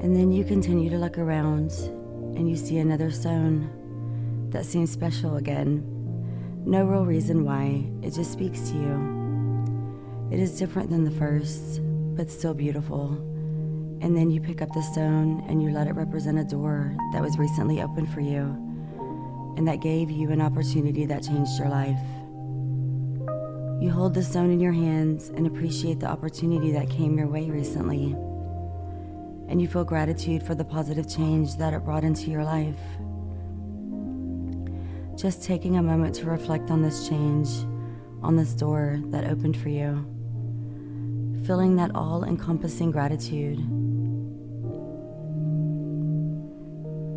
And 0.00 0.14
then 0.14 0.30
you 0.32 0.44
continue 0.44 0.90
to 0.90 0.98
look 0.98 1.18
around 1.18 1.72
and 2.36 2.48
you 2.48 2.56
see 2.56 2.78
another 2.78 3.10
stone 3.10 3.70
that 4.50 4.64
seems 4.64 4.90
special 4.90 5.36
again. 5.36 5.82
No 6.64 6.84
real 6.84 7.04
reason 7.04 7.44
why, 7.44 7.84
it 8.02 8.12
just 8.12 8.32
speaks 8.32 8.70
to 8.70 8.74
you. 8.74 10.28
It 10.30 10.40
is 10.40 10.58
different 10.58 10.90
than 10.90 11.04
the 11.04 11.10
first, 11.10 11.80
but 12.16 12.30
still 12.30 12.54
beautiful. 12.54 13.12
And 14.02 14.16
then 14.16 14.30
you 14.30 14.40
pick 14.40 14.60
up 14.60 14.72
the 14.74 14.82
stone 14.82 15.44
and 15.48 15.62
you 15.62 15.70
let 15.70 15.86
it 15.86 15.94
represent 15.94 16.38
a 16.38 16.44
door 16.44 16.96
that 17.12 17.22
was 17.22 17.38
recently 17.38 17.80
opened 17.80 18.12
for 18.12 18.20
you 18.20 18.62
and 19.56 19.66
that 19.66 19.80
gave 19.80 20.10
you 20.10 20.30
an 20.30 20.40
opportunity 20.40 21.06
that 21.06 21.22
changed 21.22 21.58
your 21.58 21.68
life. 21.68 21.98
You 23.80 23.90
hold 23.90 24.14
the 24.14 24.22
stone 24.22 24.50
in 24.50 24.60
your 24.60 24.72
hands 24.72 25.30
and 25.30 25.46
appreciate 25.46 26.00
the 26.00 26.06
opportunity 26.06 26.72
that 26.72 26.90
came 26.90 27.16
your 27.16 27.28
way 27.28 27.50
recently. 27.50 28.14
And 29.48 29.60
you 29.60 29.68
feel 29.68 29.84
gratitude 29.84 30.42
for 30.42 30.54
the 30.54 30.64
positive 30.64 31.08
change 31.08 31.56
that 31.56 31.72
it 31.72 31.84
brought 31.84 32.04
into 32.04 32.30
your 32.30 32.44
life. 32.44 32.78
Just 35.16 35.42
taking 35.44 35.76
a 35.76 35.82
moment 35.82 36.14
to 36.16 36.26
reflect 36.26 36.70
on 36.70 36.82
this 36.82 37.08
change, 37.08 37.48
on 38.22 38.36
this 38.36 38.52
door 38.52 39.00
that 39.06 39.24
opened 39.24 39.56
for 39.56 39.68
you. 39.68 40.04
Feeling 41.46 41.76
that 41.76 41.94
all 41.94 42.24
encompassing 42.24 42.90
gratitude. 42.90 43.58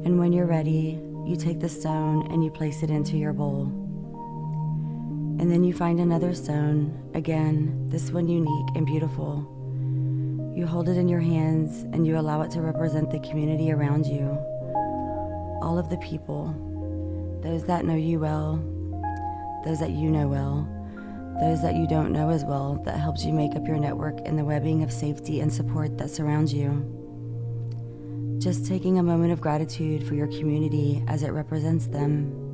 And 0.06 0.18
when 0.18 0.32
you're 0.32 0.46
ready, 0.46 1.02
you 1.26 1.36
take 1.36 1.60
the 1.60 1.68
stone 1.68 2.32
and 2.32 2.44
you 2.44 2.50
place 2.52 2.84
it 2.84 2.90
into 2.90 3.18
your 3.18 3.34
bowl. 3.34 3.64
And 5.40 5.52
then 5.52 5.64
you 5.64 5.74
find 5.74 6.00
another 6.00 6.34
stone, 6.34 7.12
again, 7.14 7.88
this 7.88 8.12
one 8.12 8.28
unique 8.28 8.76
and 8.76 8.86
beautiful. 8.86 9.59
You 10.60 10.68
hold 10.68 10.90
it 10.90 10.98
in 10.98 11.08
your 11.08 11.22
hands 11.22 11.84
and 11.94 12.06
you 12.06 12.20
allow 12.20 12.42
it 12.42 12.52
to 12.52 12.62
represent 12.62 13.10
the 13.12 13.20
community 13.20 13.72
around 13.72 14.06
you. 14.06 14.26
All 15.62 15.78
of 15.80 15.90
the 15.90 15.96
people, 16.00 16.48
those 17.42 17.64
that 17.64 17.86
know 17.86 17.96
you 17.96 18.20
well, 18.20 18.58
those 19.64 19.80
that 19.80 19.92
you 19.92 20.12
know 20.12 20.28
well, 20.28 20.68
those 21.40 21.62
that 21.62 21.76
you 21.76 21.88
don't 21.88 22.12
know 22.12 22.30
as 22.30 22.44
well, 22.44 22.74
that 22.84 23.00
helps 23.00 23.24
you 23.24 23.32
make 23.32 23.56
up 23.56 23.66
your 23.66 23.78
network 23.78 24.20
and 24.26 24.38
the 24.38 24.44
webbing 24.44 24.84
of 24.84 24.92
safety 24.92 25.40
and 25.40 25.54
support 25.54 25.98
that 25.98 26.10
surrounds 26.10 26.54
you. 26.54 26.84
Just 28.40 28.66
taking 28.66 29.00
a 29.00 29.04
moment 29.04 29.32
of 29.32 29.40
gratitude 29.40 30.06
for 30.06 30.14
your 30.14 30.28
community 30.28 31.02
as 31.08 31.24
it 31.24 31.30
represents 31.30 31.88
them. 31.88 32.49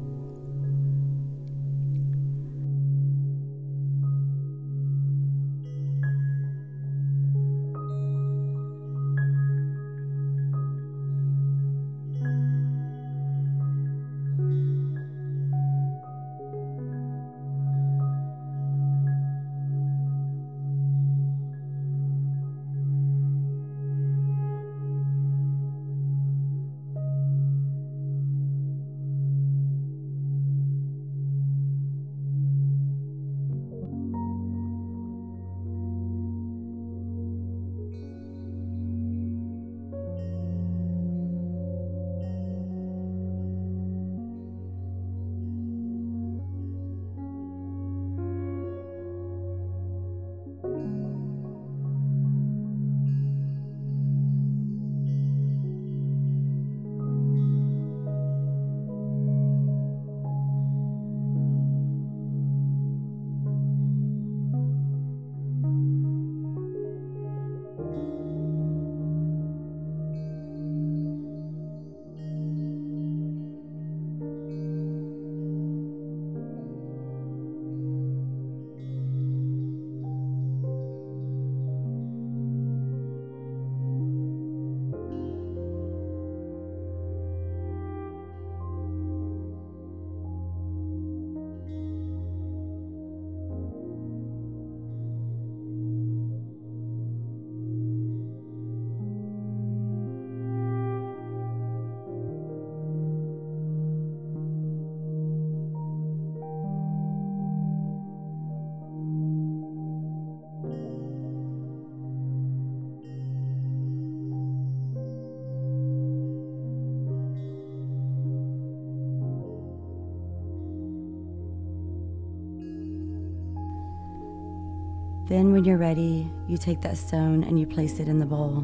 Then, 125.35 125.51
when 125.51 125.65
you're 125.65 125.75
ready, 125.75 126.31
you 126.47 126.57
take 126.57 126.79
that 126.79 126.95
stone 126.95 127.43
and 127.43 127.59
you 127.59 127.67
place 127.67 127.99
it 127.99 128.07
in 128.07 128.19
the 128.19 128.25
bowl. 128.25 128.63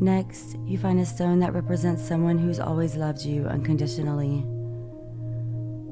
Next, 0.00 0.56
you 0.64 0.78
find 0.78 0.98
a 0.98 1.04
stone 1.04 1.40
that 1.40 1.52
represents 1.52 2.02
someone 2.02 2.38
who's 2.38 2.58
always 2.58 2.96
loved 2.96 3.22
you 3.22 3.44
unconditionally. 3.44 4.46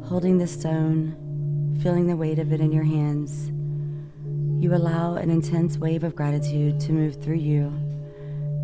Holding 0.08 0.38
the 0.38 0.46
stone, 0.46 1.78
feeling 1.82 2.06
the 2.06 2.16
weight 2.16 2.38
of 2.38 2.54
it 2.54 2.62
in 2.62 2.72
your 2.72 2.84
hands, 2.84 3.50
you 4.64 4.74
allow 4.74 5.16
an 5.16 5.28
intense 5.28 5.76
wave 5.76 6.02
of 6.02 6.16
gratitude 6.16 6.80
to 6.80 6.92
move 6.92 7.22
through 7.22 7.36
you, 7.36 7.70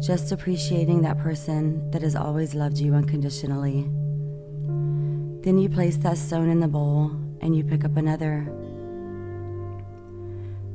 just 0.03 0.33
appreciating 0.33 1.03
that 1.03 1.19
person 1.19 1.91
that 1.91 2.01
has 2.01 2.17
always 2.17 2.55
loved 2.55 2.79
you 2.79 2.95
unconditionally. 2.95 3.83
Then 5.43 5.59
you 5.59 5.69
place 5.69 5.99
that 5.99 6.17
stone 6.17 6.49
in 6.49 6.61
the 6.61 6.69
bowl 6.69 7.11
and 7.43 7.55
you 7.55 7.63
pick 7.65 7.85
up 7.85 7.99
another 7.99 8.51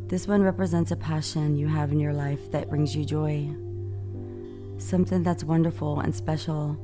this 0.08 0.26
one 0.26 0.42
represents 0.42 0.92
a 0.92 0.96
passion 0.96 1.58
you 1.58 1.68
have 1.68 1.92
in 1.92 2.00
your 2.00 2.14
life 2.14 2.50
that 2.52 2.70
brings 2.70 2.96
you 2.96 3.04
joy. 3.04 3.50
Something 4.78 5.22
that's 5.22 5.44
wonderful 5.44 6.00
and 6.00 6.16
special, 6.16 6.78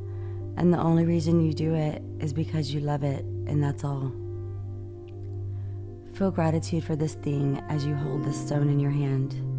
and 0.58 0.74
the 0.74 0.80
only 0.80 1.06
reason 1.06 1.40
you 1.40 1.54
do 1.54 1.74
it 1.74 2.02
is 2.20 2.34
because 2.34 2.74
you 2.74 2.82
love 2.82 3.04
it, 3.04 3.24
and 3.48 3.64
that's 3.64 3.86
all. 3.86 4.12
Feel 6.14 6.32
gratitude 6.32 6.84
for 6.84 6.98
this 6.98 7.14
thing 7.14 7.64
as 7.70 7.86
you 7.86 7.96
hold 7.96 8.26
this 8.26 8.46
stone 8.46 8.68
in 8.68 8.80
your 8.80 8.92
hand. 8.92 9.53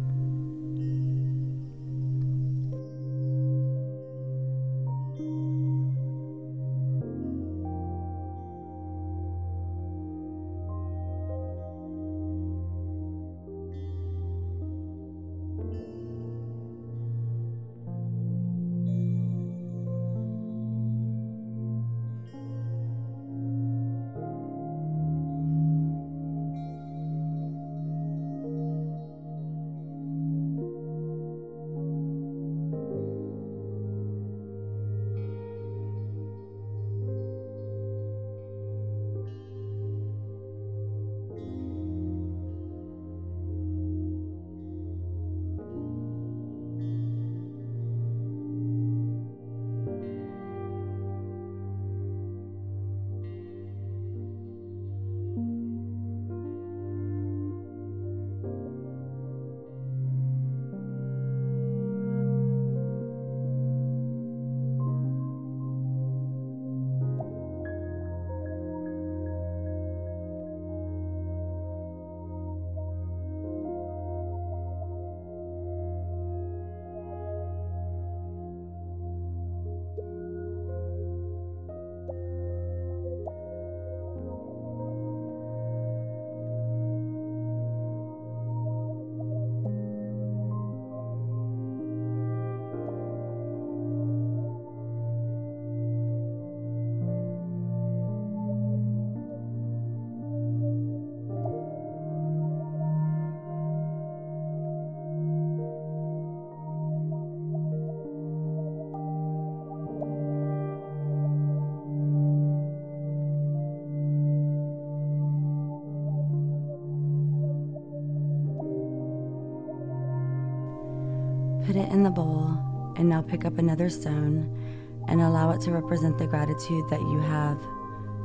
Put 121.75 121.89
it 121.89 121.91
in 121.91 122.03
the 122.03 122.09
bowl, 122.09 122.57
and 122.95 123.09
now 123.09 123.21
pick 123.21 123.43
up 123.43 123.57
another 123.57 123.89
stone 123.89 125.03
and 125.09 125.19
allow 125.19 125.51
it 125.51 125.59
to 125.63 125.73
represent 125.73 126.17
the 126.17 126.25
gratitude 126.25 126.89
that 126.89 127.01
you 127.01 127.19
have 127.19 127.59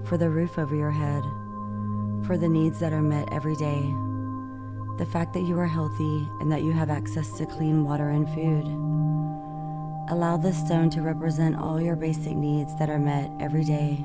for 0.05 0.17
the 0.17 0.31
roof 0.31 0.57
over 0.57 0.77
your 0.77 0.93
head, 0.93 1.25
for 2.25 2.39
the 2.39 2.49
needs 2.49 2.79
that 2.79 2.93
are 2.93 3.03
met 3.03 3.29
every 3.33 3.57
day, 3.57 3.83
the 4.99 5.11
fact 5.11 5.33
that 5.33 5.43
you 5.49 5.59
are 5.59 5.67
healthy 5.67 6.29
and 6.41 6.53
that 6.53 6.63
you 6.63 6.71
have 6.71 6.91
access 6.91 7.33
to 7.39 7.45
clean 7.45 7.85
water 7.85 8.11
and 8.11 8.29
food. 8.29 8.67
Allow 10.13 10.37
this 10.37 10.57
stone 10.57 10.89
to 10.91 11.03
represent 11.03 11.57
all 11.57 11.81
your 11.81 11.97
basic 11.97 12.37
needs 12.37 12.77
that 12.77 12.89
are 12.89 13.01
met 13.01 13.33
every 13.41 13.65
day, 13.65 14.05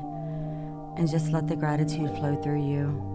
and 0.98 1.08
just 1.08 1.32
let 1.32 1.48
the 1.48 1.56
gratitude 1.56 2.10
flow 2.18 2.36
through 2.42 2.68
you. 2.68 3.15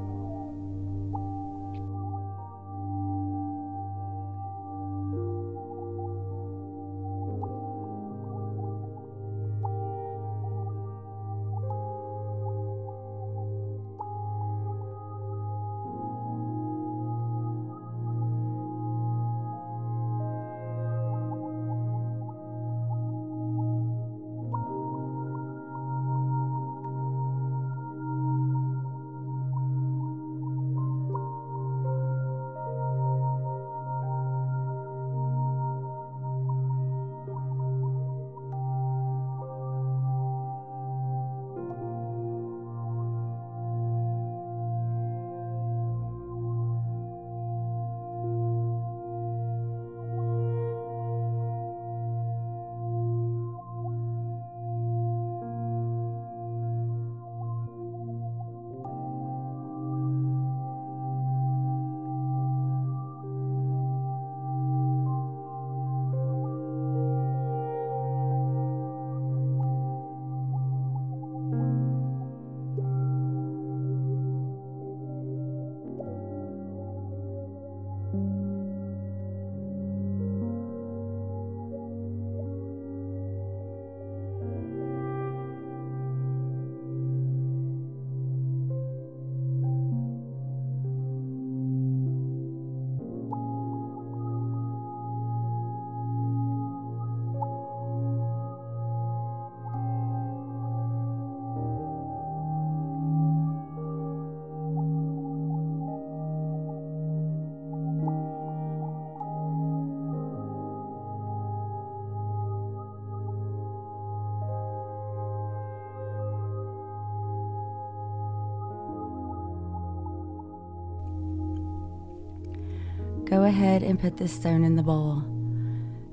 Go 123.30 123.44
ahead 123.44 123.84
and 123.84 123.96
put 123.96 124.16
this 124.16 124.34
stone 124.34 124.64
in 124.64 124.74
the 124.74 124.82
bowl. 124.82 125.22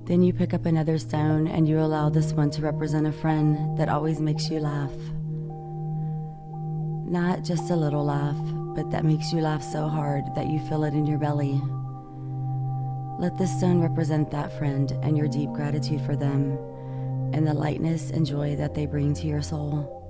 Then 0.05 0.21
you 0.21 0.33
pick 0.33 0.53
up 0.53 0.67
another 0.67 0.99
stone 0.99 1.47
and 1.47 1.67
you 1.67 1.79
allow 1.79 2.09
this 2.09 2.31
one 2.31 2.51
to 2.51 2.61
represent 2.61 3.07
a 3.07 3.11
friend 3.11 3.75
that 3.75 3.89
always 3.89 4.19
makes 4.21 4.51
you 4.51 4.59
laugh. 4.59 4.93
Not 7.09 7.43
just 7.43 7.71
a 7.71 7.75
little 7.75 8.05
laugh, 8.05 8.37
but 8.75 8.91
that 8.91 9.03
makes 9.03 9.33
you 9.33 9.41
laugh 9.41 9.63
so 9.63 9.87
hard 9.87 10.25
that 10.35 10.45
you 10.45 10.59
feel 10.69 10.83
it 10.83 10.93
in 10.93 11.07
your 11.07 11.17
belly. 11.17 11.59
Let 13.17 13.35
this 13.39 13.57
stone 13.57 13.81
represent 13.81 14.29
that 14.29 14.55
friend 14.55 14.91
and 15.01 15.17
your 15.17 15.27
deep 15.27 15.51
gratitude 15.53 16.01
for 16.01 16.15
them 16.15 16.51
and 17.33 17.47
the 17.47 17.53
lightness 17.55 18.11
and 18.11 18.27
joy 18.27 18.55
that 18.57 18.75
they 18.75 18.85
bring 18.85 19.15
to 19.15 19.25
your 19.25 19.41
soul. 19.41 20.06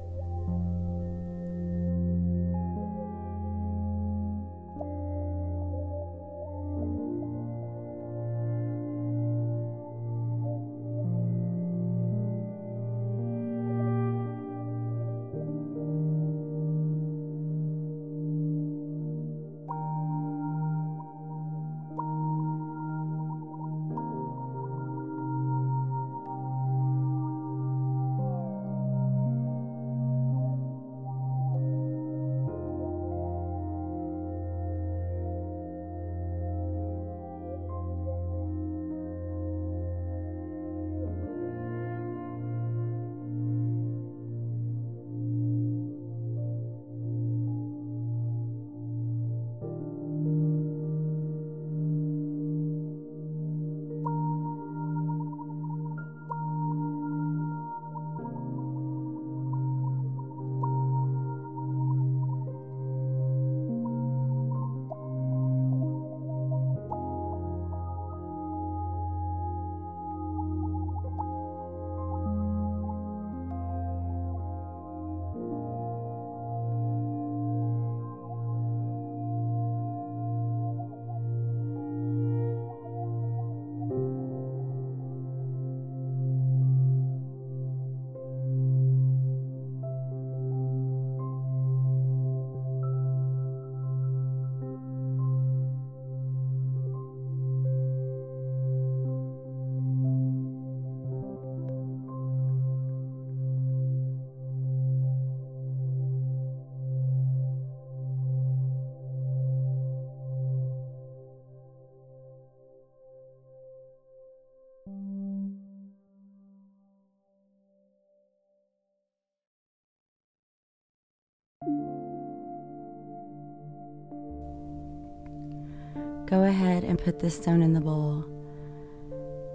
Go 126.28 126.44
ahead 126.44 126.84
and 126.84 127.00
put 127.00 127.20
this 127.20 127.38
stone 127.38 127.62
in 127.62 127.74
the 127.74 127.80
bowl. 127.80 128.26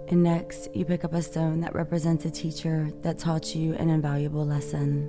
And 0.07 0.23
next, 0.23 0.75
you 0.75 0.85
pick 0.85 1.05
up 1.05 1.13
a 1.13 1.21
stone 1.21 1.61
that 1.61 1.75
represents 1.75 2.25
a 2.25 2.31
teacher 2.31 2.89
that 3.03 3.19
taught 3.19 3.53
you 3.53 3.75
an 3.75 3.89
invaluable 3.89 4.43
lesson. 4.43 5.07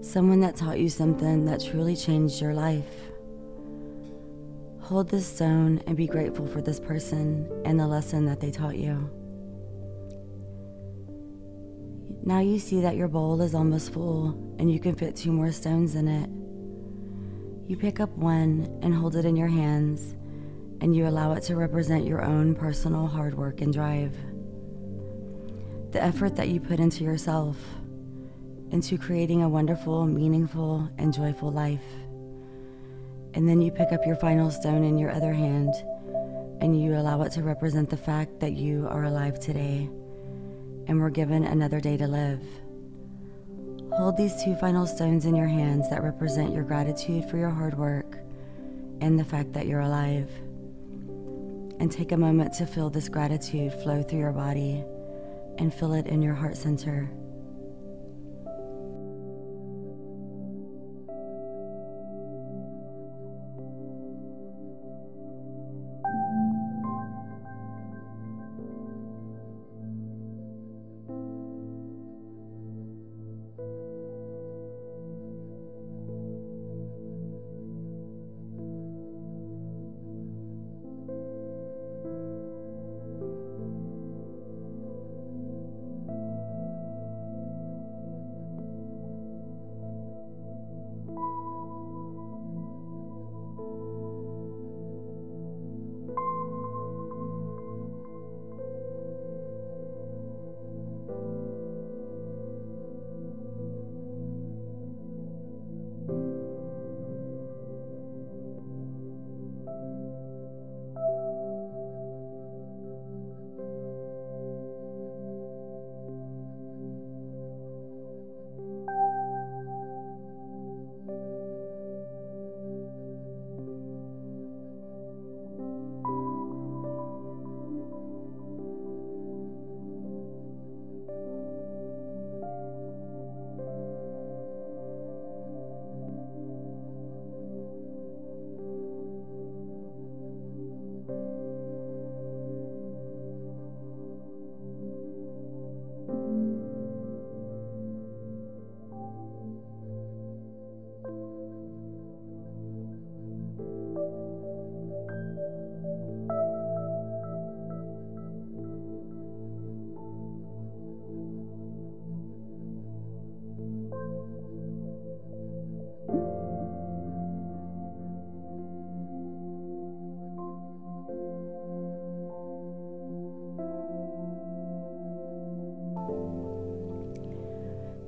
Someone 0.00 0.40
that 0.40 0.56
taught 0.56 0.80
you 0.80 0.88
something 0.88 1.44
that 1.44 1.64
truly 1.64 1.94
changed 1.94 2.40
your 2.40 2.54
life. 2.54 2.90
Hold 4.80 5.08
this 5.08 5.28
stone 5.28 5.80
and 5.86 5.96
be 5.96 6.08
grateful 6.08 6.46
for 6.48 6.60
this 6.60 6.80
person 6.80 7.48
and 7.64 7.78
the 7.78 7.86
lesson 7.86 8.26
that 8.26 8.40
they 8.40 8.50
taught 8.50 8.76
you. 8.76 9.08
Now 12.24 12.40
you 12.40 12.58
see 12.58 12.80
that 12.80 12.96
your 12.96 13.08
bowl 13.08 13.40
is 13.42 13.54
almost 13.54 13.92
full 13.92 14.56
and 14.58 14.72
you 14.72 14.80
can 14.80 14.96
fit 14.96 15.14
two 15.14 15.30
more 15.30 15.52
stones 15.52 15.94
in 15.94 16.08
it. 16.08 16.28
You 17.70 17.76
pick 17.76 18.00
up 18.00 18.10
one 18.10 18.76
and 18.82 18.92
hold 18.92 19.14
it 19.14 19.24
in 19.24 19.36
your 19.36 19.48
hands, 19.48 20.16
and 20.80 20.94
you 20.94 21.06
allow 21.06 21.32
it 21.32 21.42
to 21.44 21.56
represent 21.56 22.06
your 22.06 22.22
own 22.22 22.54
personal 22.54 23.06
hard 23.06 23.34
work 23.34 23.60
and 23.60 23.72
drive. 23.72 24.16
The 25.92 26.02
effort 26.02 26.36
that 26.36 26.48
you 26.48 26.60
put 26.60 26.80
into 26.80 27.04
yourself, 27.04 27.56
into 28.70 28.98
creating 28.98 29.42
a 29.42 29.48
wonderful, 29.48 30.06
meaningful, 30.06 30.88
and 30.98 31.12
joyful 31.12 31.52
life. 31.52 31.84
And 33.34 33.48
then 33.48 33.60
you 33.60 33.70
pick 33.70 33.92
up 33.92 34.04
your 34.06 34.16
final 34.16 34.50
stone 34.50 34.84
in 34.84 34.98
your 34.98 35.10
other 35.10 35.32
hand, 35.32 35.72
and 36.60 36.80
you 36.80 36.96
allow 36.96 37.22
it 37.22 37.32
to 37.32 37.42
represent 37.42 37.90
the 37.90 37.96
fact 37.96 38.40
that 38.40 38.54
you 38.54 38.86
are 38.88 39.04
alive 39.04 39.38
today 39.38 39.88
and 40.86 41.00
were 41.00 41.10
given 41.10 41.44
another 41.44 41.80
day 41.80 41.96
to 41.96 42.06
live. 42.06 42.42
Hold 43.92 44.16
these 44.16 44.42
two 44.42 44.56
final 44.56 44.86
stones 44.86 45.24
in 45.24 45.36
your 45.36 45.46
hands 45.46 45.88
that 45.90 46.02
represent 46.02 46.52
your 46.52 46.64
gratitude 46.64 47.30
for 47.30 47.36
your 47.36 47.50
hard 47.50 47.78
work 47.78 48.18
and 49.00 49.18
the 49.18 49.24
fact 49.24 49.52
that 49.52 49.66
you're 49.66 49.80
alive. 49.80 50.28
And 51.84 51.92
take 51.92 52.12
a 52.12 52.16
moment 52.16 52.54
to 52.54 52.64
feel 52.64 52.88
this 52.88 53.10
gratitude 53.10 53.70
flow 53.70 54.02
through 54.02 54.20
your 54.20 54.32
body 54.32 54.82
and 55.58 55.72
feel 55.72 55.92
it 55.92 56.06
in 56.06 56.22
your 56.22 56.32
heart 56.32 56.56
center. 56.56 57.10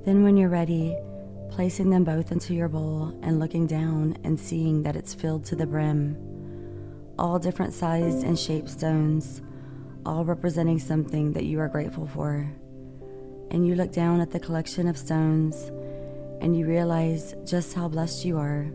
Then, 0.07 0.23
when 0.23 0.37
you're 0.37 0.47
ready, 0.47 0.95
placing 1.49 1.89
them 1.89 2.05
both 2.05 2.31
into 2.31 2.53
your 2.53 2.69
bowl 2.69 3.13
and 3.23 3.41
looking 3.41 3.67
down 3.67 4.17
and 4.23 4.39
seeing 4.39 4.83
that 4.83 4.95
it's 4.95 5.13
filled 5.13 5.43
to 5.47 5.55
the 5.57 5.67
brim. 5.67 6.15
All 7.19 7.37
different 7.37 7.73
sized 7.73 8.23
and 8.23 8.39
shaped 8.39 8.69
stones, 8.69 9.41
all 10.05 10.23
representing 10.23 10.79
something 10.79 11.33
that 11.33 11.43
you 11.43 11.59
are 11.59 11.67
grateful 11.67 12.07
for. 12.07 12.49
And 13.51 13.67
you 13.67 13.75
look 13.75 13.91
down 13.91 14.21
at 14.21 14.31
the 14.31 14.39
collection 14.39 14.87
of 14.87 14.97
stones 14.97 15.73
and 16.39 16.57
you 16.57 16.65
realize 16.65 17.35
just 17.43 17.73
how 17.73 17.89
blessed 17.89 18.23
you 18.23 18.37
are. 18.37 18.71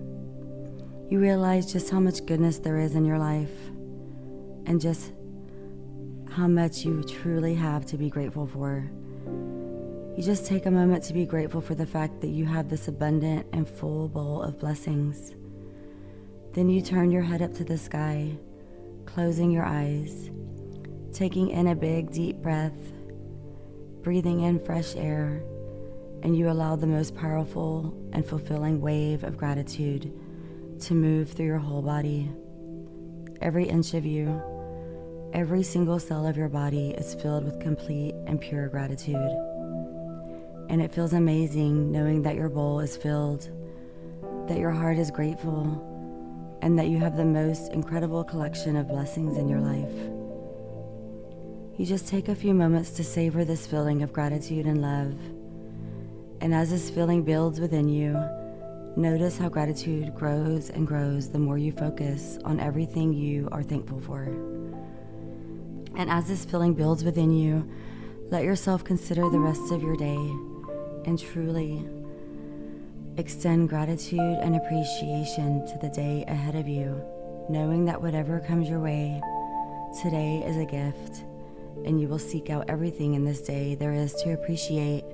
You 1.08 1.18
realize 1.18 1.72
just 1.72 1.88
how 1.88 2.00
much 2.00 2.26
goodness 2.26 2.58
there 2.58 2.78
is 2.78 2.94
in 2.94 3.06
your 3.06 3.18
life 3.18 3.70
and 4.66 4.78
just 4.78 5.14
how 6.28 6.46
much 6.46 6.84
you 6.84 7.02
truly 7.04 7.54
have 7.54 7.86
to 7.86 7.96
be 7.96 8.10
grateful 8.10 8.46
for. 8.46 8.92
You 10.14 10.22
just 10.22 10.44
take 10.44 10.66
a 10.66 10.70
moment 10.70 11.04
to 11.04 11.14
be 11.14 11.24
grateful 11.24 11.62
for 11.62 11.74
the 11.74 11.86
fact 11.86 12.20
that 12.20 12.28
you 12.28 12.44
have 12.44 12.68
this 12.68 12.86
abundant 12.86 13.46
and 13.54 13.66
full 13.66 14.08
bowl 14.08 14.42
of 14.42 14.58
blessings. 14.58 15.34
Then 16.52 16.68
you 16.68 16.82
turn 16.82 17.10
your 17.10 17.22
head 17.22 17.40
up 17.40 17.54
to 17.54 17.64
the 17.64 17.78
sky, 17.78 18.36
closing 19.06 19.50
your 19.50 19.64
eyes, 19.64 20.30
taking 21.14 21.48
in 21.48 21.68
a 21.68 21.74
big, 21.74 22.12
deep 22.12 22.36
breath, 22.36 22.76
breathing 24.02 24.40
in 24.40 24.62
fresh 24.62 24.94
air, 24.96 25.42
and 26.22 26.36
you 26.36 26.50
allow 26.50 26.76
the 26.76 26.86
most 26.86 27.16
powerful 27.16 27.98
and 28.12 28.26
fulfilling 28.26 28.82
wave 28.82 29.24
of 29.24 29.38
gratitude 29.38 30.12
to 30.80 30.92
move 30.92 31.30
through 31.30 31.46
your 31.46 31.58
whole 31.58 31.80
body. 31.80 32.30
Every 33.40 33.64
inch 33.64 33.94
of 33.94 34.04
you, 34.04 34.42
every 35.32 35.62
single 35.62 35.98
cell 35.98 36.26
of 36.26 36.36
your 36.36 36.50
body 36.50 36.90
is 36.90 37.14
filled 37.14 37.44
with 37.44 37.60
complete 37.60 38.14
and 38.26 38.38
pure 38.38 38.68
gratitude 38.68 39.51
and 40.72 40.80
it 40.80 40.90
feels 40.90 41.12
amazing 41.12 41.92
knowing 41.92 42.22
that 42.22 42.34
your 42.34 42.48
bowl 42.48 42.80
is 42.80 42.96
filled, 42.96 43.50
that 44.48 44.56
your 44.56 44.70
heart 44.70 44.96
is 44.96 45.10
grateful, 45.10 46.58
and 46.62 46.78
that 46.78 46.88
you 46.88 46.96
have 46.96 47.14
the 47.14 47.24
most 47.26 47.70
incredible 47.74 48.24
collection 48.24 48.76
of 48.76 48.88
blessings 48.88 49.36
in 49.36 49.50
your 49.50 49.60
life. 49.60 49.92
You 51.78 51.84
just 51.84 52.08
take 52.08 52.28
a 52.28 52.34
few 52.34 52.54
moments 52.54 52.92
to 52.92 53.04
savor 53.04 53.44
this 53.44 53.66
feeling 53.66 54.02
of 54.02 54.14
gratitude 54.14 54.64
and 54.64 54.80
love. 54.80 55.14
And 56.40 56.54
as 56.54 56.70
this 56.70 56.88
feeling 56.88 57.22
builds 57.22 57.60
within 57.60 57.90
you, 57.90 58.18
notice 58.96 59.36
how 59.36 59.50
gratitude 59.50 60.14
grows 60.14 60.70
and 60.70 60.86
grows 60.86 61.28
the 61.28 61.38
more 61.38 61.58
you 61.58 61.72
focus 61.72 62.38
on 62.46 62.60
everything 62.60 63.12
you 63.12 63.46
are 63.52 63.62
thankful 63.62 64.00
for. 64.00 64.22
And 65.96 66.08
as 66.08 66.28
this 66.28 66.46
feeling 66.46 66.72
builds 66.72 67.04
within 67.04 67.30
you, 67.30 67.70
let 68.30 68.42
yourself 68.42 68.84
consider 68.84 69.28
the 69.28 69.38
rest 69.38 69.70
of 69.70 69.82
your 69.82 69.96
day 69.96 70.16
and 71.04 71.18
truly 71.18 71.84
extend 73.18 73.68
gratitude 73.68 74.20
and 74.20 74.56
appreciation 74.56 75.66
to 75.66 75.78
the 75.82 75.88
day 75.90 76.24
ahead 76.28 76.54
of 76.54 76.66
you, 76.66 77.02
knowing 77.48 77.84
that 77.84 78.00
whatever 78.00 78.40
comes 78.40 78.68
your 78.68 78.80
way, 78.80 79.20
today 80.02 80.42
is 80.46 80.56
a 80.56 80.64
gift, 80.64 81.24
and 81.84 82.00
you 82.00 82.08
will 82.08 82.18
seek 82.18 82.48
out 82.48 82.64
everything 82.68 83.14
in 83.14 83.24
this 83.24 83.42
day 83.42 83.74
there 83.74 83.92
is 83.92 84.14
to 84.14 84.32
appreciate, 84.32 85.04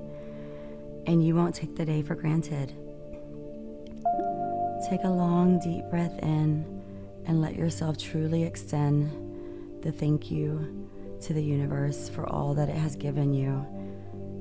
and 1.07 1.25
you 1.25 1.35
won't 1.35 1.55
take 1.55 1.75
the 1.75 1.85
day 1.85 2.01
for 2.01 2.15
granted. 2.15 2.73
Take 4.89 5.03
a 5.03 5.09
long, 5.09 5.59
deep 5.59 5.83
breath 5.89 6.17
in 6.19 6.63
and 7.25 7.41
let 7.41 7.55
yourself 7.55 7.97
truly 7.97 8.43
extend 8.43 9.11
the 9.83 9.91
thank 9.91 10.31
you 10.31 10.87
to 11.21 11.33
the 11.33 11.43
universe 11.43 12.07
for 12.07 12.25
all 12.27 12.53
that 12.53 12.69
it 12.69 12.75
has 12.75 12.95
given 12.95 13.33
you, 13.33 13.65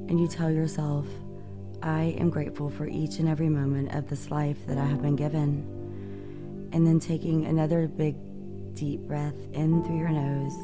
and 0.08 0.20
you 0.20 0.28
tell 0.28 0.50
yourself, 0.50 1.06
I 1.82 2.16
am 2.18 2.30
grateful 2.30 2.70
for 2.70 2.86
each 2.86 3.18
and 3.18 3.28
every 3.28 3.48
moment 3.48 3.94
of 3.94 4.08
this 4.08 4.30
life 4.30 4.58
that 4.66 4.78
I 4.78 4.84
have 4.84 5.00
been 5.00 5.16
given. 5.16 5.64
And 6.72 6.86
then 6.86 7.00
taking 7.00 7.46
another 7.46 7.86
big, 7.86 8.16
deep 8.74 9.00
breath 9.00 9.36
in 9.52 9.84
through 9.84 9.98
your 9.98 10.08
nose 10.08 10.54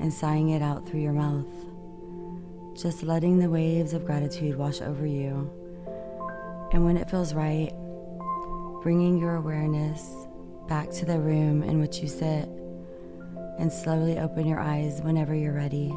and 0.00 0.12
sighing 0.12 0.50
it 0.50 0.62
out 0.62 0.86
through 0.86 1.00
your 1.00 1.12
mouth. 1.12 1.46
Just 2.76 3.02
letting 3.02 3.38
the 3.38 3.50
waves 3.50 3.92
of 3.92 4.04
gratitude 4.04 4.56
wash 4.56 4.80
over 4.80 5.06
you. 5.06 5.50
And 6.72 6.84
when 6.84 6.96
it 6.96 7.08
feels 7.08 7.34
right, 7.34 7.72
bringing 8.82 9.18
your 9.18 9.36
awareness 9.36 10.26
back 10.66 10.90
to 10.90 11.04
the 11.04 11.18
room 11.18 11.62
in 11.62 11.80
which 11.80 11.98
you 11.98 12.08
sit 12.08 12.48
and 13.58 13.70
slowly 13.70 14.18
open 14.18 14.46
your 14.46 14.58
eyes 14.58 15.00
whenever 15.02 15.34
you're 15.34 15.52
ready. 15.52 15.88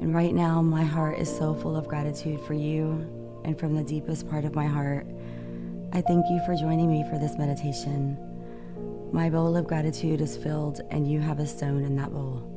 And 0.00 0.14
right 0.14 0.34
now, 0.34 0.60
my 0.60 0.82
heart 0.82 1.18
is 1.18 1.34
so 1.34 1.54
full 1.54 1.76
of 1.76 1.86
gratitude 1.86 2.40
for 2.40 2.54
you, 2.54 3.08
and 3.44 3.58
from 3.58 3.74
the 3.74 3.82
deepest 3.82 4.28
part 4.28 4.44
of 4.44 4.54
my 4.54 4.66
heart, 4.66 5.06
I 5.92 6.00
thank 6.00 6.26
you 6.30 6.40
for 6.46 6.54
joining 6.54 6.90
me 6.90 7.04
for 7.10 7.18
this 7.18 7.36
meditation. 7.38 8.18
My 9.12 9.28
bowl 9.28 9.56
of 9.56 9.66
gratitude 9.66 10.20
is 10.20 10.36
filled, 10.36 10.80
and 10.90 11.10
you 11.10 11.20
have 11.20 11.38
a 11.38 11.46
stone 11.46 11.84
in 11.84 11.96
that 11.96 12.12
bowl. 12.12 12.51